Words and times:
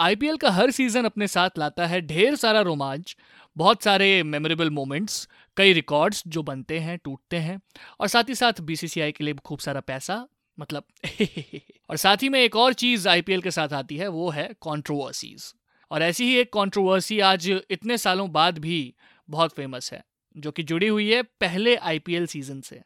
IPL 0.00 0.36
का 0.36 0.50
हर 0.50 0.70
season 0.70 1.04
अपने 1.04 1.26
साथ 1.28 1.58
लाता 1.58 1.86
है 1.86 2.00
ढेर 2.00 2.36
सारा 2.36 2.60
रोमांच, 2.60 3.16
बहुत 3.56 3.82
सारे 3.82 4.22
मेमोरेबल 4.22 4.70
मोमेंट्स 4.70 5.28
कई 5.56 5.72
रिकॉर्ड्स 5.72 6.22
जो 6.26 6.42
बनते 6.42 6.78
हैं, 6.78 6.98
टूटते 7.04 7.36
हैं, 7.36 7.60
और 8.00 8.08
साथ 8.08 8.28
ही 8.28 8.34
साथ 8.34 8.60
बीसीसीआई 8.60 9.12
के 9.12 9.24
लिए 9.24 9.34
खूब 9.34 9.58
सारा 9.58 9.80
पैसा 9.80 10.26
मतलब 10.58 10.84
और 11.90 11.96
साथ 11.96 12.16
ही 12.22 12.28
में 12.28 12.40
एक 12.40 12.56
और 12.56 12.72
चीज़ 12.72 13.08
आईपीएल 13.08 13.40
के 13.40 13.50
साथ 13.50 13.72
आती 13.72 13.96
है, 13.96 14.08
वो 14.08 14.30
है 14.30 14.48
कॉन्ट्रोवर्सीज 14.60 15.52
और 15.90 16.02
ऐसी 16.02 16.24
ही 16.24 16.36
एक 16.36 16.52
कॉन्ट्रोवर्सी 16.52 17.20
आज 17.20 17.48
इतने 17.70 17.98
सालों 17.98 18.30
बाद 18.32 18.58
भी 18.58 18.94
बहुत 19.28 19.54
फ़ेमस 19.54 19.92
है, 19.92 20.04
जो 20.36 20.50
कि 20.50 20.62
जुड़ी 20.62 20.88
हुई 20.88 21.10
है 21.10 21.22
पहले 21.22 21.76
आईपीएल 21.76 22.26
सीज़न 22.26 22.60
से। 22.60 22.80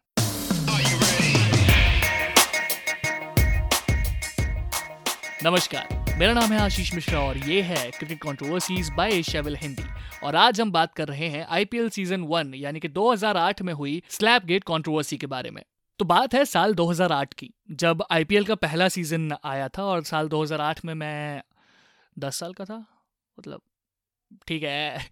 नमस्कार। 5.44 6.03
मेरा 6.18 6.32
नाम 6.32 6.52
है 6.52 6.58
आशीष 6.60 6.94
मिश्रा 6.94 7.20
और 7.20 7.38
ये 7.38 7.62
है 7.62 7.90
cricket 7.90 8.18
controversies 8.22 8.90
by 8.90 9.12
Asiaville 9.12 9.56
Hindi 9.56 9.82
और 10.24 10.36
आज 10.36 10.60
हम 10.60 10.70
बात 10.72 10.92
कर 10.94 11.08
रहे 11.08 11.28
हैं 11.28 11.46
आईपीएल 11.46 11.88
सीज़न 11.90 12.22
वन 12.22 12.52
यानी 12.54 12.80
कि 12.80 12.88
2008 12.88 13.62
में 13.62 13.72
हुई 13.72 14.02
स्लैप 14.08 14.44
गेट 14.44 14.64
कॉन्ट्रोवर्सी 14.64 15.16
के 15.16 15.26
बारे 15.26 15.50
में। 15.50 15.62
तो 15.98 16.04
बात 16.04 16.34
है 16.34 16.44
साल 16.44 16.74
2008 16.74 17.32
की, 17.34 17.50
जब 17.70 18.04
आईपीएल 18.10 18.44
का 18.44 18.54
पहला 18.54 18.88
सीज़न 18.88 19.36
आया 19.44 19.68
था 19.68 19.84
और 19.84 20.02
साल 20.02 20.28
2008 20.28 20.84
में 20.84 20.94
मैं 20.94 21.42
10 22.18 22.38
साल 22.38 22.52
का 22.52 22.64
था 22.64 22.84
मतलब 23.38 23.60
ठीक 24.46 24.62
है। 24.62 25.06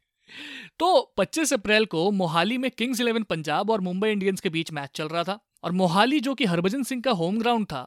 तो 0.78 1.14
25 1.16 1.52
अप्रैल 1.52 1.84
को 1.86 2.10
मोहाली 2.10 2.58
में 2.58 2.70
किंग्स 2.70 3.00
इलेवन 3.00 3.22
पंजाब 3.22 3.70
और 3.70 3.80
मुंबई 3.80 4.10
इंडियंस 4.10 4.40
के 4.40 4.48
बीच 4.48 4.72
मैच 4.72 4.90
चल 4.94 5.08
रहा 5.08 5.24
था। 5.24 5.38
और 5.64 5.72
मोहाली 5.72 6.20
जो 6.20 6.34
कि 6.34 6.44
हरभजन 6.44 6.82
सिंह 6.82 7.02
का 7.02 7.10
होम 7.10 7.38
ग्राउंड 7.38 7.66
था 7.66 7.86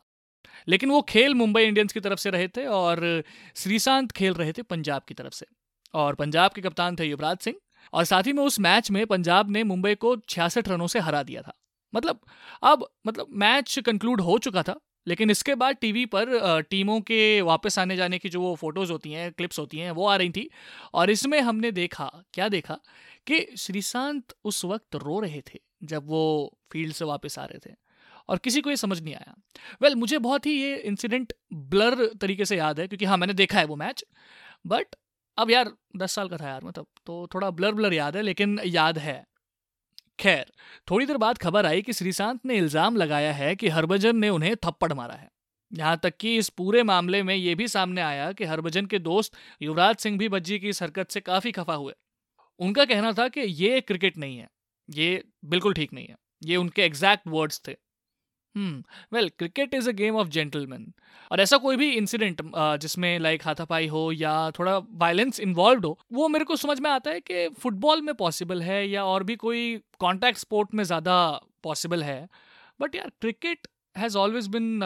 लेकिन 0.67 0.89
वो 0.89 1.01
खेल 1.01 1.35
मुंबई 1.35 1.63
इंडियंस 1.63 1.93
की 1.93 1.99
तरफ़ 1.99 2.19
से 2.19 2.29
रहे 2.29 2.47
थे 2.47 2.65
और 2.65 3.23
श्रीशांत 3.55 4.11
खेल 4.11 4.33
रहे 4.33 4.53
थे 4.53 4.61
पंजाब 4.61 5.01
की 5.07 5.13
तरफ़ 5.13 5.33
से। 5.33 5.45
और 5.93 6.15
पंजाब 6.15 6.51
के 6.51 6.61
कप्तान 6.61 6.95
थे 6.95 7.05
युवराज 7.05 7.37
सिंह। 7.37 7.55
और 7.93 8.03
साथ 8.03 8.23
ही 8.23 8.33
में 8.33 8.43
उस 8.43 8.59
मैच 8.59 8.91
में 8.91 9.05
पंजाब 9.07 9.51
ने 9.51 9.63
मुंबई 9.63 9.95
को 9.95 10.15
छियासठ 10.29 10.67
रनों 10.69 10.87
से 10.87 10.99
हरा 10.99 11.23
दिया 11.23 11.41
था। 11.41 11.53
मतलब 11.93 12.19
अब 12.63 12.87
मतलब 13.07 13.27
मैच 13.31 13.79
कंक्लूड 13.79 14.21
हो 14.21 14.37
चुका 14.37 14.63
था, 14.63 14.75
लेकिन 15.07 15.29
इसके 15.29 15.55
बाद 15.55 15.75
टीवी 15.75 16.05
पर 16.05 16.61
टीमों 16.61 16.99
के 17.01 17.41
वापस 17.41 17.79
आने 17.79 17.95
जाने 17.95 18.17
की 18.19 18.29
जो 18.29 18.41
वो 18.41 18.55
फ़ोटोज़ 18.55 18.91
होती 18.91 19.11
हैं, 19.11 19.31
क्लिप्स 19.31 19.59
होती 19.59 19.77
हैं, 19.79 19.91
वो 19.91 20.07
आ 20.07 20.15
रही 20.15 20.29
थी। 20.29 20.49
और 20.93 21.09
इसमें 21.09 21.39
हमने 21.41 21.71
देखा, 21.71 22.11
क्या 22.33 22.49
देखा 22.49 22.79
कि 23.27 23.45
श्रीशांत 23.57 24.33
उस 24.43 24.63
वक्त 24.65 24.95
रो 24.95 25.19
रहे 25.19 25.41
थे 25.41 25.59
जब 25.83 26.07
वो 26.07 26.57
फ़ील्ड 26.71 26.93
से 26.93 27.05
वापस 27.05 27.39
आ 27.39 27.45
रहे 27.45 27.59
थे। 27.59 27.75
और 28.29 28.37
किसी 28.39 28.61
को 28.61 28.69
ये 28.69 28.77
समझ 28.77 29.01
नहीं 29.01 29.13
आया। 29.15 29.33
वेल 29.73 29.89
well, 29.89 29.99
मुझे 29.99 30.17
बहुत 30.19 30.45
ही 30.45 30.51
ये 30.53 30.75
इंसिडेंट 30.77 31.33
ब्लर 31.53 32.05
तरीके 32.21 32.45
से 32.45 32.57
याद 32.57 32.79
है 32.79 32.87
क्योंकि 32.87 33.05
हाँ 33.05 33.17
मैंने 33.17 33.33
देखा 33.35 33.59
है 33.59 33.65
वो 33.65 33.75
मैच 33.77 34.03
बट 34.65 34.95
अब 35.37 35.51
यार 35.51 35.71
दस 35.97 36.11
साल 36.11 36.29
का 36.29 36.37
था 36.37 36.47
यार 36.47 36.63
मतलब 36.65 36.85
तो 37.05 37.27
थोड़ा 37.33 37.49
ब्लर 37.51 37.71
ब्लर 37.73 37.93
याद 37.93 38.15
है 38.15 38.21
लेकिन 38.21 38.59
याद 38.65 38.97
है। 38.97 39.23
खैर 40.19 40.51
थोड़ी 40.87 41.05
देर 41.05 41.17
बाद 41.17 41.37
खबर 41.37 41.65
आई 41.65 41.81
कि 41.81 41.93
श्रीशांत 41.93 42.39
ने 42.45 42.57
इल्ज़ाम 42.57 42.95
लगाया 42.97 43.31
है 43.33 43.55
कि 43.55 43.69
हरभजन 43.69 44.17
ने 44.17 44.29
उन्हें 44.29 44.55
थप्पड़ 44.65 44.91
मारा 44.93 45.13
है। 45.13 45.29
यहाँ 45.71 45.97
तक 46.03 46.15
कि 46.17 46.35
इस 46.37 46.49
पूरे 46.51 46.83
मामले 46.83 47.21
में 47.23 47.33
ये 47.35 47.55
भी 47.55 47.67
सामने 47.67 48.01
आया 48.01 48.31
कि 48.31 48.45
हरभजन 48.45 48.85
के 48.85 48.99
दोस्त 49.01 49.33
युवराज 49.61 49.95
सिंह 49.97 50.17
भी 50.17 50.29
बज्जी 50.29 50.59
की 50.59 50.69
इस 50.69 50.81
हरकत 50.83 51.11
से 51.11 51.21
काफ़ी 51.21 51.51
खफा 51.51 51.73
हुए। 51.75 51.93
उनका 52.59 52.85
कहना 52.85 53.11
था 53.13 53.27
कि 53.27 53.41
ये 53.41 53.81
क्रिकेट 53.81 54.17
नहीं 54.17 54.37
है 54.37 54.47
ये 54.89 55.23
बिल्कुल 55.45 55.73
ठीक 55.73 55.93
नहीं 55.93 56.07
है 56.07 56.15
ये 56.41 56.55
उनके 56.55 56.81
एग्जैक्ट 56.81 57.27
वर्ड्स 57.27 57.61
थे। 57.67 57.75
Well 58.55 59.29
cricket 59.29 59.73
is 59.73 59.89
a 59.89 59.91
game 59.93 60.15
of 60.15 60.27
gentleman 60.29 60.91
और 61.31 61.39
ऐसा 61.41 61.57
कोई 61.57 61.75
भी 61.75 61.89
इंसिडेंट 61.91 62.41
जिसमें 62.81 63.17
लाइक 63.19 63.43
हाथापाई 63.45 63.87
हो 63.87 64.11
या 64.11 64.33
थोड़ा 64.51 64.77
वायलेंस 64.77 65.39
इन्वॉल्व 65.39 65.85
हो, 65.87 65.97
वो 66.13 66.27
मेरे 66.27 66.45
को 66.45 66.55
समझ 66.55 66.79
में 66.79 66.89
आता 66.89 67.11
है 67.11 67.19
कि 67.21 67.47
फुटबॉल 67.61 68.01
में 68.01 68.13
पॉसिबल 68.15 68.61
है 68.61 68.87
या 68.89 69.05
और 69.05 69.23
भी 69.23 69.35
कोई 69.35 69.77
कॉन्टैक्ट 69.99 70.39
स्पोर्ट 70.39 70.73
में 70.73 70.83
ज़्यादा 70.83 71.17
पॉसिबल 71.63 72.03
है। 72.03 72.27
बट 72.79 72.95
यार 72.95 73.11
क्रिकेट 73.21 73.67
हैज़ 73.95 74.17
ऑलवेज 74.17 74.47
बिन 74.47 74.83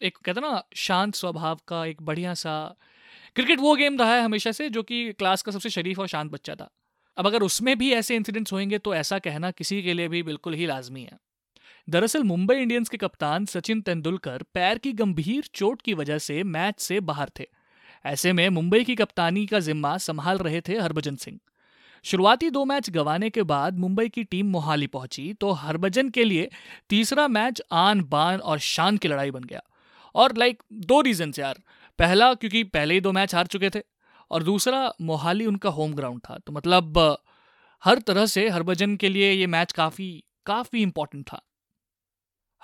एक 0.00 0.16
कहते 0.18 0.40
ना, 0.40 0.62
शांत 0.76 1.14
स्वभाव 1.14 1.58
का 1.68 1.84
एक 1.86 2.02
बढ़िया 2.02 2.34
सा। 2.34 2.56
क्रिकेट 3.36 3.60
वो 3.60 3.74
गेम 3.76 3.98
रहा 3.98 4.14
है 4.14 4.22
हमेशा 4.22 4.52
से 4.52 4.68
जो 4.70 4.82
कि 4.82 5.12
क्लास 5.12 5.42
का 5.42 5.52
सबसे 5.52 5.70
शरीफ 5.70 5.98
और 5.98 6.06
शांत 6.08 6.30
बच्चा 6.32 6.54
था। 6.54 6.68
अब 7.16 7.26
अगर 7.26 7.42
उसमें 7.42 7.76
भी 7.78 7.92
ऐसे 7.94 8.16
इंसिडेंट्स 8.16 8.52
होंगे 8.52 8.78
तो 8.78 8.94
ऐसा 8.94 9.18
कहना 9.18 9.50
किसी 9.52 9.82
के 9.82 9.94
लिए 9.94 10.08
भी 10.08 10.22
बिल्कुल 10.22 10.54
ही 10.54 10.66
लाजमी 10.66 11.02
है। 11.02 11.18
दरअसल 11.88 12.22
मुंबई 12.22 12.54
इंडियंस 12.54 12.88
के 12.88 12.96
कप्तान 12.96 13.44
सचिन 13.44 13.80
तेंदुलकर 13.80 14.42
पैर 14.54 14.78
की 14.78 14.92
गंभीर 14.92 15.44
चोट 15.54 15.82
की 15.82 15.94
वजह 15.94 16.18
से 16.18 16.42
मैच 16.42 16.80
से 16.80 17.00
बाहर 17.00 17.30
थे। 17.40 17.44
ऐसे 18.04 18.32
में 18.32 18.48
मुंबई 18.48 18.84
की 18.84 18.94
कप्तानी 18.94 19.46
का 19.46 19.60
जिम्मा 19.60 19.98
संभाल 19.98 20.38
रहे 20.38 20.60
थे 20.60 20.78
हरभजन 20.78 21.16
सिंह। 21.16 21.38
शुरुआती 22.04 22.50
दो 22.50 22.64
मैच 22.64 22.90
गंवाने 22.90 23.30
के 23.30 23.42
बाद 23.42 23.78
मुंबई 23.78 24.08
की 24.08 24.24
टीम 24.24 24.46
मोहाली 24.46 24.86
पहुँची 24.86 25.32
तो 25.32 25.50
हरभजन 25.52 26.10
के 26.10 26.24
लिए 26.24 26.50
तीसरा 26.88 27.28
मैच 27.28 27.62
आन 27.72 28.02
बान 28.02 28.40
और 28.40 28.58
शान 28.58 28.96
की 28.96 29.08
लड़ाई 29.08 29.30
बन 29.30 29.44
गया। 29.44 29.62
और 30.14 30.36
लाइक 30.36 30.62
दो 30.72 31.00
रीजन 31.00 31.32
यार। 31.38 31.62
पहला, 31.98 32.34
क्योंकि 32.34 32.64
पहले 32.64 32.94
ही 32.94 33.00
दो 33.00 33.12
मैच 33.12 33.34
हार 33.34 33.46
चुके 33.46 33.70
थे। 33.70 33.82
और 34.30 34.42
दूसरा, 34.42 34.92
मोहाली 35.00 35.46
उनका 35.46 35.70
होम 35.70 35.94
ग्राउंड 35.94 36.20
था। 36.20 36.38
तो 36.38 36.52
मतलब 36.52 37.18
हर 37.84 37.98
तरह 37.98 38.26
से 38.26 38.48
हरभजन 38.48 38.96
के 38.96 39.08
लिए 39.08 39.32
ये 39.32 39.46
मैच 39.46 39.72
काफ़ी 39.72 40.24
काफ़ी 40.46 40.82
इंपॉर्टेंट 40.82 41.26
था। 41.32 41.42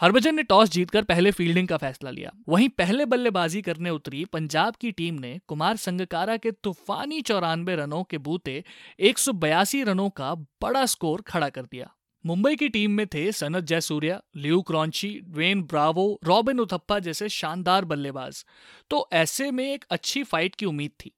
हरभजन 0.01 0.35
ने 0.35 0.43
टॉस 0.43 0.71
जीतकर 0.71 1.03
पहले 1.03 1.31
फील्डिंग 1.31 1.69
का 1.69 1.77
फैसला 1.77 2.11
लिया। 2.11 2.33
वहीं 2.49 2.69
पहले 2.69 3.05
बल्लेबाजी 3.05 3.63
करने 3.63 3.91
उतरी 3.91 4.25
पंजाब 4.25 4.77
की 4.77 4.93
टीम 4.93 5.15
ने 5.15 5.41
कुमार 5.49 5.77
संगकारा 5.77 6.37
के 6.37 6.51
तूफानी 6.51 7.21
चौरानवे 7.21 7.77
रनों 7.77 8.05
के 8.05 8.19
बूते 8.19 8.65
एक 9.01 9.19
सौ 9.19 9.33
बयासी 9.33 9.83
रनों 9.83 10.11
का 10.11 10.35
बड़ा 10.35 10.87
स्कोर 10.87 11.21
खड़ा 11.21 11.49
कर 11.49 11.63
दिया। 11.63 11.95
मुंबई 12.27 12.57
की 12.57 12.69
टीम 12.69 12.91
में 12.91 13.07
थे 13.07 13.33
Sanath 13.33 13.65
Jayasuriya 13.65 14.21
Luke 14.37 14.67
Ronchi 14.67 15.21
Dwayne 15.29 15.63
Bravo, 15.63 16.21
Robin 16.25 16.61
Uthappa 16.61 16.99
जैसे 16.99 17.29
शानदार 17.29 17.85
बल्लेबाज। 17.85 18.47
तो 18.91 19.09
ऐसे 19.13 19.51
में 19.51 19.75
एक 19.75 19.85
अच्छी 19.91 20.23
फाइट 20.23 20.55
की 20.55 20.67
उम्मीद 20.67 20.91
थी। 20.91 21.13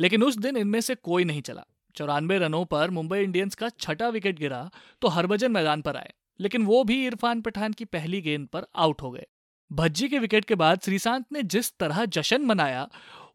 लेकिन 0.00 0.22
उस 0.22 0.38
दिन 0.38 0.56
इनमें 0.56 0.80
से 0.80 0.94
कोई 0.94 1.24
नहीं 1.24 1.42
चला। 1.42 1.64
चौरानवे 1.96 2.38
रनों 2.38 2.64
पर 2.64 2.90
मुंबई 2.90 3.20
इंडियंस 3.20 3.54
का 3.54 3.68
छठा 3.68 4.08
विकेट 4.08 4.38
गिरा 4.38 4.70
तो 5.00 5.08
हरभजन 5.08 5.52
मैदान 5.52 5.82
पर 5.82 5.96
आए। 5.96 6.12
लेकिन 6.40 6.64
वो 6.64 6.82
भी 6.84 7.04
इरफान 7.06 7.40
पठान 7.40 7.72
की 7.72 7.84
पहली 7.84 8.20
गेंद 8.22 8.46
पर 8.48 8.66
आउट 8.76 9.02
हो 9.02 9.10
गए। 9.10 9.26
भज्जी 9.70 10.08
के 10.08 10.18
विकेट 10.18 10.44
के 10.44 10.54
बाद 10.54 10.80
श्रीशांत 10.80 11.24
ने 11.32 11.42
जिस 11.42 11.72
तरह 11.78 12.04
जश्न 12.04 12.42
मनाया, 12.42 12.88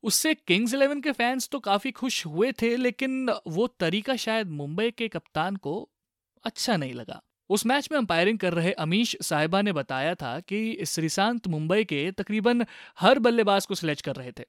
उससे 0.03 0.33
किंग्स 0.33 0.73
इलेवन 0.73 1.01
के 1.01 1.11
फैंस 1.11 1.49
तो 1.49 1.59
काफ़ी 1.59 1.91
खुश 1.91 2.25
हुए 2.25 2.51
थे, 2.51 2.75
लेकिन 2.75 3.29
वो 3.47 3.67
तरीका 3.67 4.15
शायद 4.15 4.49
मुंबई 4.49 4.91
के 4.91 5.07
कप्तान 5.07 5.55
को 5.55 5.89
अच्छा 6.43 6.77
नहीं 6.77 6.93
लगा। 6.93 7.21
उस 7.49 7.65
मैच 7.65 7.89
में 7.91 7.97
अंपायरिंग 7.97 8.39
कर 8.39 8.53
रहे 8.53 8.71
अमीश 8.71 9.15
साहिबा 9.21 9.61
ने 9.61 9.73
बताया 9.73 10.15
था 10.15 10.39
कि 10.39 10.85
श्रीशांत 10.85 11.47
मुंबई 11.47 11.83
के 11.83 12.11
तकरीबन 12.11 12.65
हर 12.99 13.19
बल्लेबाज 13.19 13.65
को 13.65 13.75
स्लेज 13.75 14.01
कर 14.01 14.15
रहे 14.15 14.31
थे। 14.31 14.43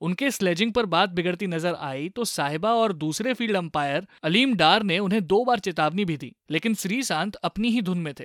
उनके 0.00 0.30
स्लेजिंग 0.30 0.72
पर 0.72 0.86
बात 0.86 1.10
बिगड़ती 1.10 1.46
नज़र 1.46 1.74
आई 1.74 2.08
तो 2.08 2.24
साहिबा 2.26 2.72
और 2.74 2.92
दूसरे 2.94 3.34
फ़ील्ड 3.34 3.56
अंपायर 3.56 4.06
अलीम 4.24 4.54
डार 4.54 4.82
ने 4.82 4.98
उन्हें 4.98 5.26
दो 5.26 5.44
बार 5.44 5.58
चेतावनी 5.60 6.04
भी 6.04 6.16
दी, 6.16 6.34
लेकिन 6.50 6.74
श्रीशांत 6.74 7.34
अपनी 7.36 7.70
ही 7.70 7.82
धुन 7.82 7.98
में 7.98 8.12
थे। 8.14 8.24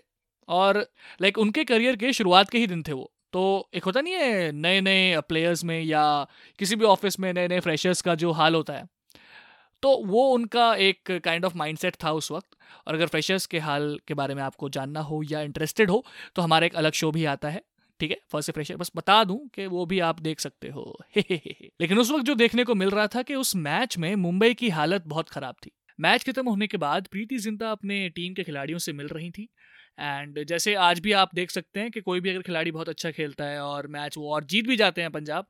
और 0.49 0.77
लाइक 1.21 1.37
उनके 1.37 1.63
करियर 1.63 1.95
के 1.95 2.13
शुरुआत 2.13 2.49
के 2.49 2.57
ही 2.57 2.67
दिन 2.67 2.83
थे 2.83 2.93
वो। 2.93 3.11
तो 3.33 3.69
एक 3.73 3.83
होता 3.83 4.01
नहीं 4.01 4.13
है 4.13 4.51
नए 4.53 4.81
नए 4.81 5.19
प्लेयर्स 5.21 5.63
में 5.63 5.81
या 5.81 6.03
किसी 6.59 6.75
भी 6.75 6.85
ऑफ़िस 6.85 7.19
में 7.19 7.31
नए 7.33 7.47
नए 7.47 7.59
फ्रेशर्स 7.59 8.01
का 8.01 8.15
जो 8.15 8.31
हाल 8.31 8.55
होता 8.55 8.73
है। 8.73 8.87
तो 9.83 9.95
वो 10.05 10.27
उनका 10.29 10.73
एक 10.77 11.11
काइंड 11.23 11.45
ऑफ़ 11.45 11.57
माइंडसेट 11.57 11.95
था 12.03 12.11
उस 12.13 12.31
वक्त। 12.31 12.47
और 12.87 12.93
अगर 12.93 13.07
फ्रेशर्स 13.07 13.45
के 13.45 13.59
हाल 13.59 13.97
के 14.07 14.13
बारे 14.13 14.35
में 14.35 14.41
आपको 14.43 14.69
जानना 14.69 14.99
हो 15.01 15.21
या 15.23 15.41
इंटरेस्टेड 15.41 15.89
हो 15.89 16.03
तो 16.35 16.41
हमारा 16.41 16.65
एक 16.65 16.75
अलग 16.75 16.91
शो 16.93 17.11
भी 17.11 17.25
आता 17.27 17.49
है। 17.49 17.61
ठीक 18.03 18.11
है 18.11 18.17
फ़र्स्ट 18.31 18.51
फ्रेशर 18.51 18.75
बस 18.75 18.91
बता 18.95 19.23
दूँ 19.23 19.37
कि 19.47 19.65
वो 19.65 19.85
भी 19.85 19.99
आप 19.99 20.19
देख 20.19 20.39
सकते 20.39 20.69
हो। 20.69 20.99
लेकिन 21.81 21.97
उस 21.97 22.11
वक्त 22.11 22.25
जो 22.25 22.35
देखने 22.35 22.63
को 22.63 22.75
मिल 22.75 22.89
रहा 22.89 23.07
था 23.07 23.21
कि 23.21 23.35
उस 23.35 23.55
मैच 23.55 23.97
में 23.97 24.15
मुंबई 24.15 24.53
की 24.53 24.69
हालत 24.69 25.03
बहुत 25.07 25.29
खराब 25.29 25.55
थी। 25.65 25.71
मैच 25.99 26.23
खत्म 26.23 26.49
होने 26.49 26.67
के 26.67 26.77
बाद 26.77 27.07
प्रीति 27.07 27.37
ज़िंदा 27.37 27.71
अपने 27.71 28.09
टीम 28.09 28.33
के 28.33 28.43
खिलाड़ियों 28.43 28.79
से 28.79 28.93
मिल 28.93 29.07
रही 29.07 29.31
थी। 29.31 29.47
एंड 29.99 30.43
जैसे 30.43 30.73
आज 30.75 30.99
भी 30.99 31.11
आप 31.11 31.35
देख 31.35 31.51
सकते 31.51 31.79
हैं 31.79 31.91
कि 31.91 32.01
कोई 32.01 32.19
भी 32.19 32.29
अगर 32.29 32.41
खिलाड़ी 32.41 32.71
बहुत 32.71 32.89
अच्छा 32.89 33.11
खेलता 33.11 33.45
है 33.45 33.61
और 33.61 33.87
मैच 33.87 34.17
वो 34.17 34.33
और 34.33 34.43
जीत 34.43 34.67
भी 34.67 34.75
जाते 34.75 35.01
हैं 35.01 35.11
पंजाब 35.11 35.45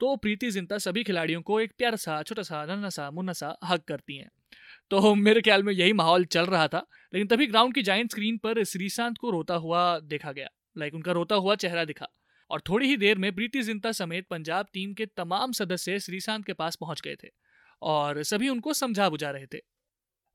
तो 0.00 0.16
प्रीति 0.16 0.50
जिंता 0.50 0.78
सभी 0.78 1.04
खिलाड़ियों 1.04 1.42
को 1.42 1.60
एक 1.60 1.72
प्यारा 1.78 1.96
सा, 1.96 2.22
छोटा 2.22 2.42
सा, 2.42 2.64
नन्ना 2.64 2.88
सा, 2.88 3.10
मुन्ना 3.10 3.32
सा 3.32 3.58
हक 3.64 3.84
करती 3.84 4.16
हैं। 4.16 4.30
तो 4.90 5.14
मेरे 5.14 5.40
ख्याल 5.40 5.62
में 5.62 5.72
यही 5.72 5.92
माहौल 5.92 6.24
चल 6.24 6.46
रहा 6.46 6.68
था, 6.68 6.86
लेकिन 7.14 7.26
तभी 7.26 7.46
ग्राउंड 7.46 7.74
की 7.74 7.82
जाइंट 7.82 8.10
स्क्रीन 8.10 8.38
पर 8.38 8.64
श्रीशांत 8.64 9.18
को 9.18 9.30
रोता 9.30 9.54
हुआ 9.54 9.98
देखा 9.98 10.32
गया। 10.32 10.48
लाइक 10.78 10.94
उनका 10.94 11.12
रोता 11.12 11.34
हुआ 11.34 11.54
चेहरा 11.54 11.84
दिखा। 11.84 12.08
और 12.50 12.60
थोड़ी 12.60 12.86
ही 12.86 12.96
देर 12.96 13.18
में 13.18 13.34
प्रीति 13.34 13.62
जिंता 13.62 13.92
समेत 13.92 14.26
पंजाब 14.28 14.66
टीम 14.72 14.92
के 14.94 15.06
तमाम 15.06 15.52
सदस्य 15.52 15.98
श्रीशांत 16.00 16.44
के 16.44 16.52
पास 16.52 16.76
पहुँच 16.76 17.00
गए 17.00 17.16
थे 17.24 17.28
और 17.82 18.22
सभी 18.22 18.48
उनको 18.48 18.72
समझा 18.72 19.08
बुझा 19.08 19.30
रहे 19.30 19.46
थे। 19.46 19.60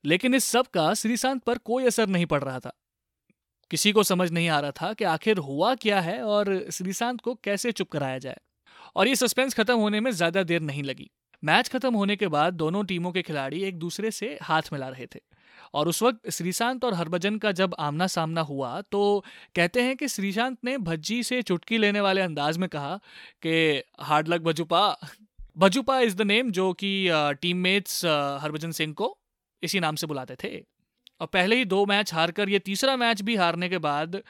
लेकिन 0.04 0.36
इस 0.36 0.46
सब 0.46 0.68
का 0.68 0.94
श्रीशांत 0.94 1.44
पर 1.44 1.58
कोई 1.58 1.86
असर 1.86 2.08
नहीं 2.08 2.26
पड़ 2.26 2.44
रहा 2.44 2.60
था। 2.60 2.72
किसी 3.72 3.92
को 3.92 4.04
समझ 4.04 4.32
नहीं 4.32 4.50
आ 4.50 4.60
रहा 4.60 4.72
था 4.72 4.94
कि 4.94 5.04
आखिर 5.04 5.38
हुआ 5.38 5.74
क्या 5.76 6.02
है 6.02 6.22
और 6.24 6.70
श्रीशांत 6.72 7.22
को 7.22 7.34
कैसे 7.36 7.72
चुप 7.72 7.90
कराया 7.90 8.18
जाए। 8.18 8.40
और 8.96 9.08
ये 9.08 9.16
सस्पेंस 9.16 9.54
खत्म 9.54 9.76
होने 9.76 10.00
में 10.00 10.12
ज़्यादा 10.12 10.44
देर 10.44 10.62
नहीं 10.62 10.84
लगी। 10.84 11.10
मैच 11.44 11.70
खत्म 11.70 11.94
होने 11.94 12.16
के 12.16 12.28
बाद 12.28 12.54
दोनों 12.54 12.84
टीमों 12.84 13.12
के 13.12 13.22
खिलाड़ी 13.22 13.64
एक 13.64 13.78
दूसरे 13.80 14.12
से 14.12 14.38
हाथ 14.42 14.62
मिला 14.74 14.90
रहे 14.90 15.06
थे। 15.06 15.20
और 15.74 15.88
उस 15.88 16.02
वक्त 16.04 16.30
श्रीशांत 16.30 16.86
और 16.86 16.94
हरभजन 16.94 17.38
का 17.38 17.52
जब 17.52 17.76
आमना 17.80 18.08
सामना 18.08 18.42
हुआ 18.42 18.82
तो 18.92 19.24
कहते 19.56 19.82
हैं 19.82 19.96
कि 19.98 20.08
श्रीशांत 20.08 20.58
ने 20.66 20.78
भज्जी 20.78 21.24
से 21.24 21.42
चुटकी 21.42 21.78
लेने 21.78 22.02
वाले 22.02 22.22
अंदाज 22.22 22.58
में 22.58 22.70
कहा 22.70 23.00
कि, 23.42 23.84
हार्ड 24.02 24.28
लक 24.28 24.42
भजुपा 24.42 24.98
भजुपा 25.58 26.00
इज़ 26.00 26.16
द 26.16 26.22
नेम 26.22 26.52
जो 26.52 26.72
कि 26.74 26.92
टीममेट्स 27.42 28.06
हरभजन 28.42 28.72
सिंह 28.72 28.94
को 28.94 29.18
इसी 29.64 29.80
नाम 29.80 29.96
से 29.96 30.08
बुलाते 30.08 30.36
थे। 30.44 30.64
और 31.22 31.28
पहले 31.28 31.56
ही 31.56 31.66
दो 31.66 31.86
मैच 31.86 32.14
हारकर, 32.14 32.50
ये 32.50 32.60
तीसरा 32.60 32.96
मैच 32.98 33.22
भी 33.22 33.36
हारने 33.36 33.70
के 33.70 33.78
बाद, 33.78 34.22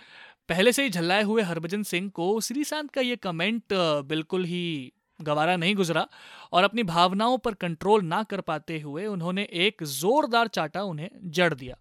पहले 0.49 0.71
से 0.73 0.83
ही 0.83 0.89
झल्लाए 0.89 1.23
हुए 1.23 1.41
हरभजन 1.41 1.83
सिंह 1.83 2.09
को 2.09 2.39
श्रीशांत 2.41 2.91
का 2.91 3.01
ये 3.01 3.15
कमेंट 3.15 3.63
बिल्कुल 4.07 4.45
ही 4.45 4.91
गवारा 5.23 5.55
नहीं 5.55 5.75
गुजरा 5.75 6.07
और 6.51 6.63
अपनी 6.63 6.83
भावनाओं 6.83 7.37
पर 7.37 7.53
कंट्रोल 7.55 8.03
ना 8.05 8.21
कर 8.23 8.41
पाते 8.41 8.79
हुए 8.79 9.05
उन्होंने 9.05 9.47
एक 9.59 9.83
जोरदार 9.83 10.47
चाटा 10.47 10.83
उन्हें 10.83 11.09
जड़ 11.23 11.53
दिया 11.53 11.77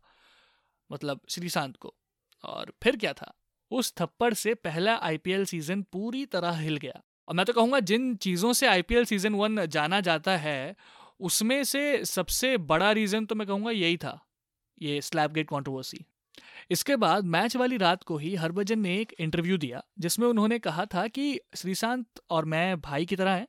मतलब 0.90 1.20
श्रीशांत 1.28 1.76
को। 1.76 1.94
और 2.44 2.72
फिर 2.82 2.96
क्या 2.96 3.12
था? 3.12 3.32
उस 3.70 3.92
थप्पड़ 3.96 4.32
से 4.34 4.54
पहला 4.54 4.96
आईपीएल 4.96 5.44
सीज़न 5.44 5.82
पूरी 5.82 6.24
तरह 6.26 6.58
हिल 6.58 6.76
गया। 6.76 7.00
और 7.28 7.34
मैं 7.34 7.46
तो 7.46 7.52
कहूँगा, 7.52 7.80
जिन 7.80 8.14
चीज़ों 8.16 8.52
से 8.52 8.66
आईपीएल 8.66 9.04
सीज़न 9.04 9.34
वन 9.34 9.64
जाना 9.66 10.00
जाता 10.00 10.36
है, 10.36 10.74
उसमें 11.20 11.62
से 11.64 12.04
सबसे 12.04 12.56
बड़ा 12.58 12.90
रीज़न 12.92 13.26
तो 13.26 13.34
मैं 13.34 13.46
कहूँगा 13.46 13.70
यही 13.70 13.96
था, 13.96 14.18
ये 14.82 15.00
स्लैब 15.00 15.32
गेट 15.32 15.48
कॉन्ट्रोवर्सी 15.48 16.04
इसके 16.70 16.97
बाद 16.97 17.25
मैच 17.25 17.56
वाली 17.56 17.76
रात 17.76 18.03
को 18.03 18.17
ही 18.17 18.35
हरभजन 18.35 18.79
ने 18.79 18.97
एक 18.99 19.12
इंटरव्यू 19.20 19.59
दिया, 19.59 19.82
जिसमें 19.99 20.26
उन्होंने 20.29 20.59
कहा 20.59 20.85
था 20.85 21.06
कि 21.09 21.41
श्रीशांत 21.56 22.06
और 22.31 22.44
मैं 22.44 22.81
भाई 22.81 23.06
की 23.06 23.17
तरह 23.17 23.31
हैं 23.31 23.49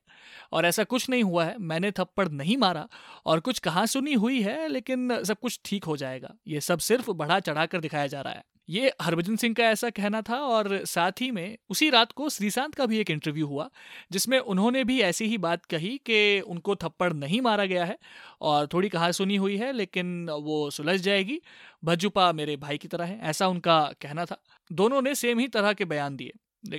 और 0.52 0.66
ऐसा 0.66 0.84
कुछ 0.84 1.10
नहीं 1.10 1.24
हुआ 1.24 1.46
है, 1.46 1.58
मैंने 1.58 1.92
थप्पड़ 1.92 2.28
नहीं 2.30 2.58
मारा 2.58 2.88
और 3.26 3.40
कुछ 3.40 3.60
कहा 3.60 3.86
सुनी 3.86 4.14
हुई 4.14 4.42
है, 4.42 4.68
लेकिन 4.68 5.24
सब 5.24 5.40
कुछ 5.40 5.60
ठीक 5.66 5.84
हो 5.84 5.98
जाएगा। 5.98 6.34
ये 6.48 6.62
सब 6.62 6.80
सिर्फ़ 6.80 7.12
बढ़ा 7.12 7.40
चढ़ा 7.40 7.66
कर 7.66 7.80
दिखाया 7.80 8.08
जा 8.08 8.22
रहा 8.22 8.34
है। 8.34 8.44
ये 8.70 8.92
हरभजन 9.02 9.36
सिंह 9.36 9.54
का 9.54 9.64
ऐसा 9.64 9.90
कहना 9.90 10.22
था 10.22 10.36
और 10.36 10.86
साथ 10.86 11.12
ही 11.22 11.32
में 11.32 11.58
उसी 11.70 11.90
रात 11.90 12.12
को 12.12 12.30
श्रीशांत 12.30 12.76
का 12.76 12.86
भी 12.86 12.98
एक 12.98 13.10
इंटरव्यू 13.12 13.48
हुआ, 13.48 13.70
जिसमें 14.12 14.40
उन्होंने 14.40 14.84
भी 14.84 15.00
ऐसी 15.02 15.26
ही 15.26 15.38
बात 15.38 15.66
कही 15.66 15.98
कि 15.98 16.42
उनको 16.42 16.76
थप्पड़ 16.76 17.14
नहीं 17.14 17.42
मारा 17.42 17.66
गया 17.66 17.86
है 17.86 17.98
और 18.42 18.68
थोड़ी 18.68 18.90
कहा 18.90 19.12
सुनी 19.12 19.36
हुई 19.36 19.58
है, 19.58 19.72
लेकिन 19.72 20.30
वो 20.30 20.70
सुलझ 20.70 21.00
जाएगी। 21.00 21.42
भज्जुपा 21.84 22.32
मेरे 22.34 22.58
भाई 22.58 22.78
की 22.78 22.88
तरह 22.88 23.06
है, 23.06 23.20
ऐसा 23.22 23.48
उनका 23.48 23.94
कहना 24.02 24.26
था। 24.26 24.42
दोनों 24.72 25.02
ने 25.02 25.16
सेम 25.16 25.40
ही 25.40 25.48
तरह 25.48 25.74
के 25.74 25.86
बयान 25.86 26.16
दिए। 26.16 26.32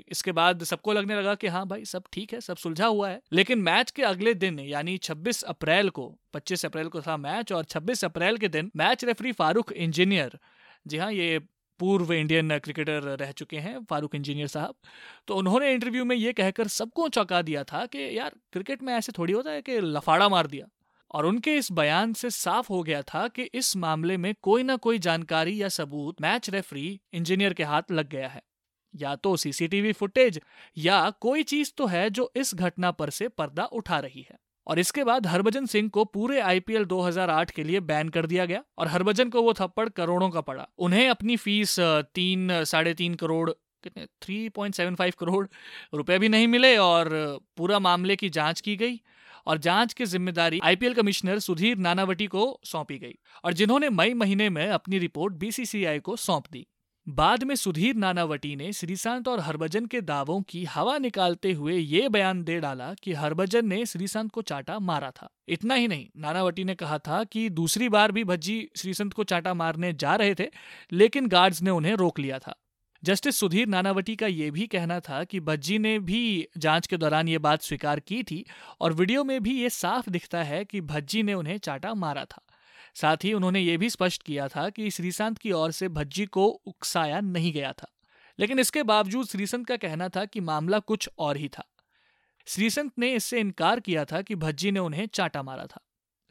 इसके 0.08 0.32
बाद 0.32 0.62
सबको 0.64 0.92
लगने 0.92 1.16
लगा 1.16 1.34
कि 1.34 1.46
हाँ 1.46 1.66
भाई, 1.66 1.84
सब 1.84 2.04
ठीक 2.12 2.32
है, 2.32 2.40
सब 2.40 2.56
सुलझा 2.56 2.86
हुआ 2.86 3.08
है। 3.08 3.20
लेकिन 3.32 3.58
मैच 3.58 3.90
के 3.90 4.02
अगले 4.02 4.34
दिन, 4.34 4.60
यानी 4.60 4.96
26 4.98 5.42
अप्रैल 5.42 5.90
को 5.90 6.14
25 6.32 6.64
अप्रैल 6.66 6.88
को 6.88 7.00
था 7.00 7.16
मैच 7.16 7.52
और 7.52 7.64
26 7.64 8.04
अप्रैल 8.04 8.36
के 8.36 8.48
दिन 8.48 8.70
मैच 8.76 9.04
रेफरी 9.04 9.32
फारूक 9.32 9.72
इंजीनियर, 9.72 10.38
जी 10.86 10.96
हाँ 10.96 11.12
ये 11.12 11.40
पूर्व 11.80 12.12
इंडियन 12.12 12.58
क्रिकेटर 12.58 13.02
रह 13.16 13.32
चुके 13.32 13.56
हैं 13.56 13.84
फारूक 13.84 14.14
इंजीनियर 14.14 14.46
साहब। 14.46 14.74
तो 15.28 15.36
उन्होंने 15.36 15.72
इंटरव्यू 15.72 16.04
में 16.04 16.16
ये 16.16 16.32
कहकर 16.32 16.68
सबको 16.68 17.08
चौंका 17.08 17.42
दिया 17.42 17.64
था 17.64 17.86
कि 17.86 18.18
यार, 18.18 18.32
क्रिकेट 18.52 18.82
में 18.82 18.94
ऐसे 18.94 19.12
थोड़ी 19.12 19.32
होता 19.32 19.50
है 19.50 19.62
कि 19.62 19.80
लफाड़ा 19.80 20.28
मार 20.28 20.46
दिया। 20.46 20.66
और 21.10 21.26
उनके 21.26 21.54
इस 21.56 21.72
बयान 21.72 22.12
से 22.12 22.30
साफ़ 22.30 22.68
हो 22.68 22.82
गया 22.82 23.02
था 23.02 23.28
कि 23.28 23.42
इस 23.42 23.76
मामले 23.76 24.16
में 24.16 24.34
कोई 24.42 24.62
ना 24.62 24.76
कोई 24.76 24.98
जानकारी 24.98 25.62
या 25.62 25.68
सबूत 25.68 26.20
मैच 26.20 26.50
रेफरी 26.50 27.00
इंजीनियर 27.12 27.52
के 27.52 27.64
हाथ 27.64 27.82
लग 27.90 28.08
गया 28.08 28.28
है। 28.28 28.42
या 28.94 29.14
तो 29.16 29.36
सीसीटीवी 29.36 29.92
फुटेज 29.92 30.40
या 30.78 31.10
कोई 31.10 31.42
चीज़ 31.42 31.72
तो 31.76 31.86
है 31.86 32.10
जो 32.10 32.32
इस 32.36 32.54
घटना 32.54 32.90
पर 32.90 33.10
से 33.10 33.28
पर्दा 33.28 33.64
उठा 33.64 33.98
रही 33.98 34.26
है। 34.30 34.38
और 34.66 34.78
इसके 34.78 35.04
बाद 35.04 35.26
हरभजन 35.26 35.66
सिंह 35.66 35.88
को 35.88 36.04
पूरे 36.06 36.40
आईपीएल 36.42 36.84
2008 36.84 37.50
के 37.50 37.64
लिए 37.64 37.80
बैन 37.82 38.08
कर 38.08 38.26
दिया 38.26 38.44
गया 38.46 38.62
और 38.78 38.88
हरभजन 38.88 39.28
को 39.28 39.42
वो 39.42 39.52
थप्पड़ 39.52 39.88
करोड़ों 39.90 40.30
का 40.30 40.40
पड़ा। 40.40 40.66
उन्हें 40.78 41.08
अपनी 41.08 41.36
फ़ीस 41.36 41.76
तीन 41.80 42.64
साढ़े 42.64 42.94
तीन 42.94 43.14
करोड़, 43.14 43.50
कितने 43.50 44.06
three 44.22 44.48
point 44.48 44.74
seven 44.74 44.94
five 44.94 45.12
crore 45.18 45.46
रुपए 45.94 46.18
भी 46.18 46.28
नहीं 46.28 46.46
मिले 46.48 46.76
और 46.76 47.08
पूरा 47.56 47.78
मामले 47.78 48.16
की 48.16 48.30
जाँच 48.30 48.60
की 48.60 48.76
गई 48.76 49.00
और 49.46 49.58
जाँच 49.58 49.92
की 49.92 50.04
ज़िम्मेदारी 50.04 50.60
आईपीएल 50.64 50.94
कमिश्नर 50.94 51.38
सुधीर 51.38 51.78
नानावटी 51.78 52.26
को 52.26 52.60
सौंपी 52.64 52.98
गई 52.98 53.14
और 53.44 53.52
जिन्होंने 53.52 53.90
मई 53.90 54.14
महीने 54.14 54.48
में 54.50 54.66
अपनी 54.68 54.98
रिपोर्ट 54.98 55.34
बीसीसीआई 55.34 55.98
को 56.00 56.16
सौंप 56.18 56.44
दी। 56.52 56.66
बाद 57.08 57.44
में 57.44 57.54
सुधीर 57.54 57.94
नानावटी 57.94 58.56
ने 58.56 58.72
श्रीशांत 58.72 59.28
और 59.28 59.40
हरभजन 59.40 59.86
के 59.86 60.00
दावों 60.00 60.42
की 60.42 60.64
हवा 60.64 60.98
निकालते 60.98 61.52
हुए 61.52 61.76
ये 61.76 62.08
बयान 62.08 62.42
दे 62.44 62.60
डाला 62.60 62.94
कि 62.94 63.12
हरभजन 63.12 63.66
ने 63.66 63.86
श्रीशांत 63.86 64.30
को 64.30 64.42
चाटा 64.42 64.78
मारा 64.78 65.10
था। 65.10 65.28
इतना 65.48 65.74
ही 65.74 65.88
नहीं, 65.88 66.06
नानावटी 66.16 66.64
ने 66.64 66.74
कहा 66.74 66.98
था 66.98 67.24
कि 67.24 67.50
दूसरी 67.50 67.88
बार 67.88 68.12
भी 68.12 68.24
भज्जी 68.24 68.68
श्रीसंत 68.76 69.12
को 69.12 69.24
चाटा 69.24 69.54
मारने 69.54 69.92
जा 69.92 70.14
रहे 70.14 70.34
थे, 70.34 70.46
लेकिन 70.92 71.26
गार्ड्स 71.26 71.62
ने 71.62 71.70
उन्हें 71.70 71.94
रोक 71.94 72.18
लिया 72.18 72.38
था। 72.38 72.54
जस्टिस 73.04 73.36
सुधीर 73.36 73.66
नानावटी 73.66 74.16
का 74.16 74.26
यह 74.26 74.50
भी 74.50 74.66
कहना 74.66 75.00
था 75.00 75.24
कि 75.24 75.40
भज्जी 75.40 75.78
ने 75.78 75.98
भी 75.98 76.48
जाँच 76.58 76.86
के 76.86 76.96
दौरान 76.96 77.28
ये 77.28 77.38
बात 77.38 77.62
स्वीकार 77.62 78.00
की 78.00 78.22
थी 78.22 78.44
और 78.80 78.92
वीडियो 78.92 79.24
में 79.24 79.42
भी 79.42 79.62
ये 79.62 79.70
साफ़ 79.70 80.10
दिखता 80.10 80.42
है 80.42 80.64
कि 80.64 80.80
भज्जी 80.80 81.22
ने 81.22 81.34
उन्हें 81.34 81.58
चाटा 81.58 81.94
मारा 81.94 82.24
था। 82.24 82.43
साथ 82.94 83.16
ही 83.24 83.32
उन्होंने 83.32 83.60
ये 83.60 83.76
भी 83.76 83.90
स्पष्ट 83.90 84.22
किया 84.22 84.48
था 84.48 84.70
कि 84.70 84.90
श्रीसंत 84.90 85.38
की 85.38 85.52
ओर 85.52 85.72
से 85.72 85.88
भज्जी 85.88 86.26
को 86.26 86.46
उकसाया 86.46 87.20
नहीं 87.20 87.52
गया 87.52 87.72
था। 87.72 87.90
लेकिन 88.38 88.58
इसके 88.58 88.82
बावजूद 88.82 89.26
श्रीसंत 89.26 89.66
का 89.66 89.76
कहना 89.76 90.08
था 90.08 90.24
कि 90.24 90.40
मामला 90.40 90.78
कुछ 90.78 91.10
और 91.18 91.36
ही 91.36 91.48
था। 91.48 91.70
श्रीसंत 92.46 92.92
ने 92.98 93.14
इससे 93.14 93.40
इनकार 93.40 93.80
किया 93.80 94.04
था 94.04 94.22
कि 94.22 94.34
भज्जी 94.34 94.70
ने 94.70 94.80
उन्हें 94.80 95.06
चाटा 95.06 95.42
मारा 95.42 95.66
था। 95.66 95.80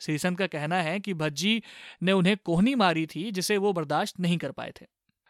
श्रीसंत 0.01 0.39
का 0.39 0.47
कहना 0.47 0.81
है 0.81 0.99
कि 0.99 1.13
भज्जी 1.13 1.63
ने 2.03 2.11
उन्हें 2.11 2.37
कोहनी 2.37 2.75
मारी 2.75 3.05
थी, 3.05 3.31
जिसे 3.31 3.57
वो 3.57 3.73
बर्दाश्त 3.73 4.19
नहीं 4.19 4.37
कर 4.37 4.51
पाए 4.51 4.73
थे। 4.81 4.85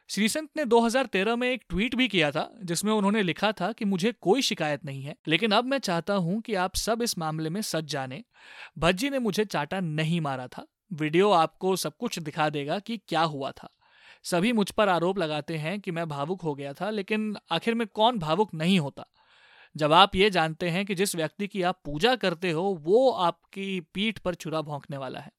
श्रीसंत 0.09 0.50
ने 0.57 0.65
2013 0.65 1.36
में 1.36 1.51
एक 1.51 1.63
ट्वीट 1.69 1.95
भी 1.95 2.07
किया 2.07 2.31
था, 2.31 2.56
जिसमें 2.63 2.94
उन्होंने 2.94 3.24
लिखा 3.24 3.51
था 3.51 3.71
कि 3.71 3.86
मुझे 3.86 4.12
कोई 4.12 4.41
शिकायत 4.41 4.86
नहीं 4.86 5.03
है, 5.03 5.15
लेकिन 5.27 5.51
अब 5.51 5.65
मैं 5.65 5.77
चाहता 5.77 6.13
हूँ 6.13 6.41
कि 6.41 6.56
आप 6.56 6.75
सब 6.75 7.01
इस 7.01 7.18
मामले 7.18 7.50
में 7.50 7.62
सच 7.62 7.83
जाने। 7.83 8.24
भज्जी 8.77 9.09
ने 9.09 9.19
मुझे 9.19 9.45
चाटा 9.45 9.79
नहीं 9.79 10.21
मारा 10.21 10.47
था। 10.47 10.65
वीडियो 10.94 11.31
आपको 11.31 11.75
सब 11.75 11.98
कुछ 11.98 12.19
दिखा 12.19 12.50
देगा 12.50 12.80
कि 12.80 12.98
क्या 12.98 13.22
हुआ 13.22 13.51
था। 13.51 13.69
सभी 14.24 14.51
मुझ 14.51 14.72
पर 14.72 14.90
आरोप 14.90 15.18
लगाते 15.18 15.57
हैं 15.57 15.80
कि 15.80 15.92
मैं 15.92 16.10
भावुक 16.10 16.42
हो 16.42 16.56
गया 16.56 16.74
था, 16.74 16.90
लेकिन 16.90 17.38
आखिर 17.51 17.74
में 17.74 17.88
कौन 17.88 18.19
भावुक 18.19 18.54
नहीं 18.54 18.80
होता? 18.80 19.06
जब 19.75 19.94
आप 19.94 20.16
ये 20.16 20.30
जानते 20.30 20.69
हैं 20.69 20.86
कि 20.86 20.95
जिस 20.95 21.16
व्यक्ति 21.16 21.48
की 21.48 21.62
आप 21.62 21.81
पूजा 21.86 22.16
करते 22.16 22.51
हो, 22.51 22.80
वो 22.81 23.10
आपकी 23.10 23.80
पीठ 23.80 24.19
पर 24.19 24.36
छुरा 24.36 24.62
भोंकने 24.62 24.98
वाला 24.98 25.20
है। 25.20 25.32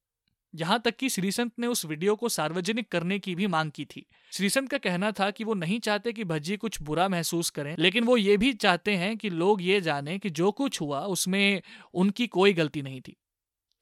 यहाँ 0.55 0.81
तक 0.85 0.97
कि 0.97 1.09
श्रीसंत 1.09 1.53
ने 1.59 1.67
उस 1.67 1.85
वीडियो 1.85 2.17
को 2.17 2.29
सार्वजनिक 2.29 2.93
करने 2.93 3.19
की 3.19 3.35
भी 3.35 3.47
मांग 3.47 3.71
की 3.71 3.85
थी। 3.85 4.07
श्रीसंत 4.33 4.71
का 4.71 4.79
कहना 4.79 5.13
था 5.13 5.31
कि 5.31 5.45
वो 5.45 5.55
नहीं 5.55 5.81
चाहते 5.81 6.13
कि 6.13 6.25
भज्जी 6.25 6.57
कुछ 6.57 6.83
बुरा 6.83 7.09
महसूस 7.09 7.51
करें, 7.51 7.77
लेकिन 7.79 8.05
वो 8.05 8.17
ये 8.17 8.37
भी 8.37 8.53
चाहते 8.53 8.97
हैं 8.97 9.17
कि 9.17 9.31
लोग 9.31 9.63
ये 9.63 9.81
जाने 9.81 10.19
कि 10.19 10.31
जो 10.31 10.53
कुछ 10.53 10.81
हुआ, 10.81 11.01
उसमें 11.01 11.63
उनकी 11.95 12.27
कोई 12.27 12.53
गलती 12.53 12.83
नहीं 12.83 13.01
थी। 13.01 13.17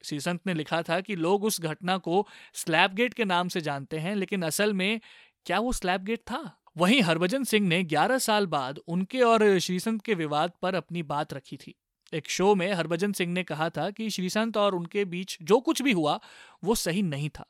श्रीसंत 0.03 0.41
ने 0.47 0.53
लिखा 0.53 0.81
था 0.81 0.99
कि 1.01 1.15
लोग 1.17 1.43
उस 1.43 1.59
घटना 1.61 1.97
को 1.99 2.25
स्लैब 2.55 2.93
गेट 2.93 3.13
के 3.13 3.25
नाम 3.25 3.47
से 3.47 3.61
जानते 3.61 3.99
हैं, 3.99 4.15
लेकिन 4.15 4.43
असल 4.43 4.73
में 4.73 4.99
क्या 5.45 5.59
वो 5.59 5.71
स्लैब 5.73 6.03
गेट 6.03 6.19
था? 6.21 6.59
वहीं 6.77 7.01
हरभजन 7.01 7.43
सिंह 7.43 7.67
ने 7.67 7.83
11 7.85 8.17
साल 8.19 8.45
बाद 8.47 8.79
उनके 8.87 9.21
और 9.21 9.57
श्रीसंत 9.59 10.01
के 10.01 10.13
विवाद 10.15 10.51
पर 10.61 10.75
अपनी 10.75 11.03
बात 11.05 11.33
रखी 11.33 11.57
थी। 11.57 11.75
एक 12.13 12.29
शो 12.29 12.53
में 12.55 12.71
हरभजन 12.73 13.11
सिंह 13.11 13.31
ने 13.33 13.43
कहा 13.43 13.69
था 13.69 13.89
कि 13.89 14.09
श्रीसंत 14.09 14.57
और 14.57 14.75
उनके 14.75 15.05
बीच 15.05 15.37
जो 15.41 15.59
कुछ 15.59 15.81
भी 15.81 15.91
हुआ, 15.91 16.19
वो 16.63 16.75
सही 16.75 17.01
नहीं 17.03 17.29
था। 17.29 17.45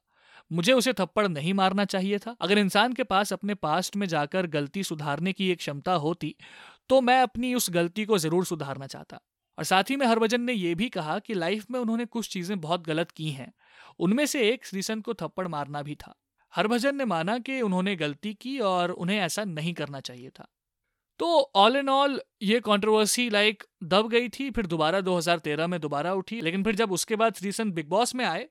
मुझे 0.52 0.74
उसे 0.74 0.94
थप्पड़ 0.94 1.28
नहीं 1.28 1.54
मारना 1.54 1.86
चाहिए 1.86 2.18
था। 2.20 2.36
अगर 2.42 2.58
इंसान 2.58 2.94
के 2.94 3.04
पास 3.04 3.34
अपने 3.34 3.54
पास्ट 3.56 3.96
में 3.96 4.08
जाकर 4.08 4.48
गलती 4.48 4.84
सुधारने 4.84 5.34
की 5.34 5.50
एक 5.52 5.58
क्षमता 5.58 5.94
होती 5.96 6.36
तो 6.90 7.00
मैं 7.02 7.22
अपनी 7.22 7.54
उस 7.56 7.70
गलती 7.72 8.06
को 8.06 8.18
ज़रूर 8.18 8.46
सुधारना 8.46 8.88
चाहता। 8.88 9.20
और 9.58 9.64
साथ 9.64 9.84
ही 9.90 9.96
में 9.96 10.06
हरभजन 10.08 10.42
ने 10.42 10.54
यह 10.54 10.76
भी 10.76 10.90
कहा 10.90 11.20
कि 11.20 11.34
लाइफ 11.34 11.66
में 11.72 11.80
उन्होंने 11.80 12.06
कुछ 12.06 12.30
चीज़ें 12.30 12.60
बहुत 12.62 12.86
गलत 12.86 13.12
की 13.12 13.30
हैं। 13.30 13.54
उनमें 14.00 14.26
से 14.26 14.50
एक 14.50 14.66
श्रीसंत 14.66 15.06
को 15.06 15.14
थप्पड़ 15.14 15.48
मारना 15.48 15.82
भी 15.82 15.96
था। 15.96 16.16
हरभजन 16.54 16.96
ने 16.96 17.06
माना 17.06 17.38
कि 17.40 17.62
उन्होंने 17.62 17.96
गलती 17.96 18.34
की 18.34 18.60
और 18.60 18.92
उन्हें 18.92 19.20
ऐसा 19.20 19.44
नहीं 19.44 19.74
करना 19.74 20.00
चाहिए 20.00 20.30
था। 20.30 20.48
तो 21.20 21.52
ऑल 21.56 21.76
इन 21.78 21.90
ऑल 21.90 22.22
ये 22.42 22.60
कंट्रोवर्सी 22.60 23.30
लाइक 23.30 23.64
दब 23.84 24.10
गई 24.10 24.30
थी, 24.30 24.50
फिर 24.52 24.66
दोबारा 24.66 25.02
2013 25.02 25.68
में 25.68 25.80
दोबारा 25.82 26.14
उठी, 26.14 26.42
लेकिन 26.42 26.64
फिर 26.64 26.76
जब 26.76 26.92
उसके 26.92 27.16
बाद 27.16 27.36
श्रीसंत 27.36 27.74
बिग 27.74 27.90
बॉस 27.90 28.16
में 28.16 28.26
आए, 28.26 28.50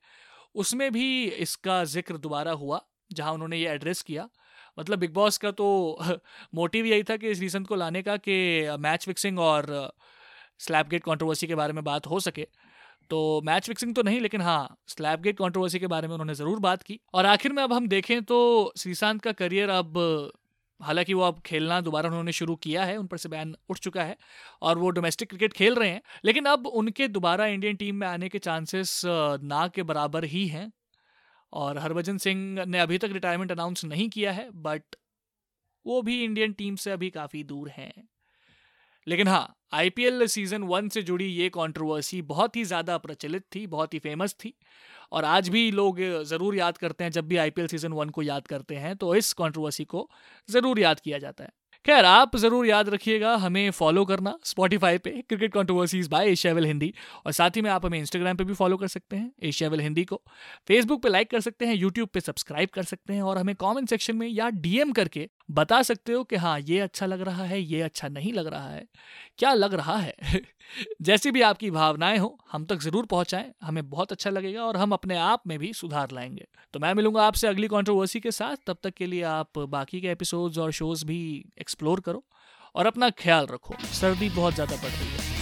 उसमें 0.54 0.92
भी 0.92 1.24
इसका 1.26 1.84
ज़िक्र 1.84 2.16
दोबारा 2.16 2.52
हुआ, 2.52 2.80
जहाँ 3.12 3.32
उन्होंने 3.32 3.58
ये 3.58 3.68
एड्रेस 3.68 4.02
किया। 4.02 4.28
मतलब 4.78 4.98
बिग 4.98 5.12
बॉस 5.12 5.38
का 5.38 5.50
तो 5.50 5.98
मोटिव 6.54 6.86
यही 6.86 7.02
था 7.02 7.16
कि 7.16 7.34
श्रीसंत 7.34 7.66
को 7.66 7.74
लाने 7.74 8.02
का 8.02 8.16
कि 8.16 8.36
मैच 8.80 9.04
फिक्सिंग 9.04 9.38
और 9.38 9.92
स्लैब 10.62 10.88
गेट 10.88 11.04
कॉन्ट्रोवर्सी 11.04 11.46
के 11.46 11.54
बारे 11.54 11.72
में 11.72 11.82
बात 11.84 12.06
हो 12.06 12.20
सके। 12.20 12.46
तो 13.10 13.40
मैच 13.44 13.66
फिक्सिंग 13.66 13.94
तो 13.94 14.02
नहीं, 14.02 14.20
लेकिन 14.20 14.40
हाँ 14.40 14.76
स्लैब 14.88 15.20
गेट 15.22 15.38
कॉन्ट्रोवर्सी 15.38 15.78
के 15.78 15.86
बारे 15.86 16.08
में 16.08 16.14
उन्होंने 16.14 16.34
ज़रूर 16.34 16.58
बात 16.60 16.82
की। 16.82 16.98
और 17.14 17.26
आखिर 17.26 17.52
में 17.52 17.62
अब 17.62 17.72
हम 17.72 17.88
देखें 17.88 18.22
तो 18.24 18.72
श्रीशांत 18.78 19.22
का 19.22 19.32
करियर 19.32 19.68
अब, 19.70 19.98
हालाँकि 20.80 21.14
वो 21.14 21.22
अब 21.22 21.40
खेलना 21.46 21.80
दोबारा 21.80 22.08
उन्होंने 22.08 22.32
शुरू 22.32 22.54
किया 22.56 22.84
है, 22.84 22.96
उन 22.96 23.06
पर 23.06 23.16
से 23.16 23.28
बैन 23.28 23.54
उठ 23.70 23.78
चुका 23.78 24.04
है 24.04 24.16
और 24.62 24.78
वो 24.78 24.90
डोमेस्टिक 24.90 25.28
क्रिकेट 25.28 25.52
खेल 25.52 25.74
रहे 25.74 25.90
हैं। 25.90 26.00
लेकिन 26.24 26.44
अब 26.46 26.66
उनके 26.66 27.08
दोबारा 27.08 27.46
इंडियन 27.48 27.76
टीम 27.76 27.96
में 27.96 28.06
आने 28.06 28.28
के 28.28 28.38
चांसेस 28.38 29.00
ना 29.04 29.66
के 29.68 29.82
बराबर 29.82 30.24
ही 30.26 30.46
हैं। 30.48 30.70
और 31.52 31.78
हरभजन 31.78 32.18
सिंह 32.18 32.64
ने 32.66 32.78
अभी 32.78 32.98
तक 32.98 33.10
रिटायरमेंट 33.12 33.52
अनाउंस 33.52 33.84
नहीं 33.84 34.08
किया 34.08 34.32
है 34.32 34.48
बट 34.62 34.96
वो 35.86 36.00
भी 36.02 36.22
इंडियन 36.24 36.52
टीम 36.52 36.76
से 36.76 36.90
अभी 36.90 37.10
काफ़ी 37.10 37.42
दूर 37.44 37.68
हैं। 37.68 37.92
लेकिन 39.06 39.28
हाँ 39.28 39.54
आईपीएल 39.72 40.26
सीज़न 40.28 40.62
वन 40.64 40.88
से 40.88 41.02
जुड़ी 41.02 41.26
ये 41.26 41.48
कंट्रोवर्सी 41.50 42.20
बहुत 42.24 42.56
ही 42.56 42.64
ज़्यादा 42.64 42.98
प्रचलित 42.98 43.44
थी, 43.54 43.66
बहुत 43.68 43.94
ही 43.94 43.98
फ़ेमस 44.00 44.34
थी। 44.34 44.54
और 45.12 45.24
आज 45.26 45.48
भी 45.48 45.70
लोग 45.72 45.98
ज़रूर 46.24 46.56
याद 46.56 46.78
करते 46.78 47.04
हैं, 47.04 47.10
जब 47.12 47.26
भी 47.28 47.36
आईपीएल 47.38 47.66
सीज़न 47.68 47.92
वन 47.92 48.08
को 48.10 48.22
याद 48.24 48.46
करते 48.46 48.74
हैं 48.76 48.94
तो 48.96 49.14
इस 49.14 49.32
कंट्रोवर्सी 49.34 49.84
को 49.86 50.08
ज़रूर 50.48 50.80
याद 50.80 51.00
किया 51.00 51.18
जाता 51.18 51.44
है। 51.44 51.50
खैर, 51.84 52.04
आप 52.04 52.36
ज़रूर 52.36 52.66
याद 52.66 52.88
रखिएगा, 52.88 53.34
हमें 53.36 53.70
फॉलो 53.72 54.04
करना 54.04 54.34
स्पॉटीफाई 54.44 54.98
पे 54.98 55.10
cricket 55.22 55.52
controversies 55.52 56.08
by 56.08 56.28
Asiaville 56.30 56.64
Hindi 56.64 56.92
और 57.26 57.32
साथ 57.32 57.56
ही 57.56 57.62
में 57.62 57.70
आप 57.70 57.86
हमें 57.86 57.98
इंस्टाग्राम 57.98 58.36
पे 58.36 58.44
भी 58.44 58.54
फॉलो 58.54 58.76
कर 58.76 58.88
सकते 58.88 59.16
हैं 59.16 59.32
एशियावेल 59.44 59.80
हिंदी 59.80 60.04
को। 60.04 60.20
फेसबुक 60.68 61.02
पे 61.02 61.08
लाइक 61.08 61.30
कर 61.30 61.40
सकते 61.40 61.66
हैं 61.66 61.74
यूट्यूब 61.74 62.08
पे 62.08 62.20
सब्सक्राइब 62.20 62.68
कर 62.74 62.82
सकते 62.84 63.12
हैं, 63.12 63.22
और 63.22 63.38
हमें 63.38 63.54
कमेंट 63.56 63.88
सेक्शन 63.88 64.16
में 64.16 64.26
या 64.28 64.48
डीएम 64.50 64.92
करके 64.92 65.28
बता 65.50 65.82
सकते 65.82 66.12
हो 66.12 66.24
कि 66.24 66.36
हाँ 66.36 66.60
ये 66.60 66.78
अच्छा 66.80 67.06
लग 67.06 67.20
रहा 67.20 67.44
है, 67.44 67.60
ये 67.60 67.80
अच्छा 67.80 68.08
नहीं 68.08 68.32
लग 68.32 68.46
रहा 68.46 68.68
है? 68.68 68.86
क्या 69.38 69.52
लग 69.54 69.74
रहा 69.74 69.96
है? 69.96 70.14
जैसी 71.02 71.30
भी 71.30 71.42
आपकी 71.42 71.70
भावनाएँ 71.70 72.18
हो, 72.18 72.38
हम 72.52 72.64
तक 72.64 72.78
ज़रूर 72.78 73.06
पहुंचाएँ, 73.06 73.52
हमें 73.62 73.90
बहुत 73.90 74.12
अच्छा 74.12 74.30
लगेगा 74.30 74.64
और 74.64 74.76
हम 74.76 74.92
अपने 74.92 75.16
आप 75.16 75.42
में 75.46 75.58
भी 75.58 75.72
सुधार 75.72 76.10
लाएँगे। 76.12 76.46
तो 76.74 76.80
मैं 76.80 76.94
मिलूँगा 76.94 77.26
आपसे 77.26 77.46
अगली 77.46 77.68
कंट्रोवर्सी 77.68 78.20
के 78.20 78.30
साथ, 78.30 78.56
तब 78.66 78.76
तक 78.82 78.94
के 78.94 79.06
लिए 79.06 79.22
आप 79.22 79.58
बाकी 79.58 80.00
के 80.00 80.08
एपिसोड्स 80.08 80.58
और 80.58 80.72
शोज़ 80.72 81.04
भी 81.06 81.44
एक्सप्लोर 81.60 82.00
करो 82.00 82.24
और 82.74 82.86
अपना 82.86 83.10
ख्याल 83.10 83.46
रखो। 83.46 83.74
सर्दी 83.84 84.28
बहुत 84.28 84.54
ज़्यादा 84.54 84.76
पड़ 84.76 84.88
रही 84.88 85.08
है। 85.08 85.41